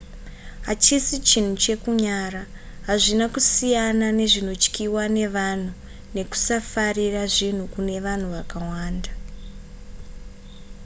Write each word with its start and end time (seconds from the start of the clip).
hachisi 0.67 1.17
chinhu 1.27 1.55
chekunyara 1.63 2.43
hazvina 2.87 3.25
kusiyana 3.33 4.07
nezvinotyiwa 4.17 5.03
nevanhu 5.17 5.71
nekusafarira 6.15 7.23
zvinhu 7.35 7.65
kune 7.73 7.95
vanhu 8.05 8.27
vakawanda 8.35 9.11